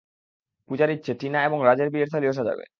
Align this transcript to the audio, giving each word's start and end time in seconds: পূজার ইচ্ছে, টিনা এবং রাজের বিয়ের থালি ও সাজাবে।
পূজার 0.69 0.89
ইচ্ছে, 0.89 1.11
টিনা 1.13 1.39
এবং 1.45 1.57
রাজের 1.67 1.89
বিয়ের 1.93 2.09
থালি 2.13 2.25
ও 2.27 2.33
সাজাবে। 2.33 2.65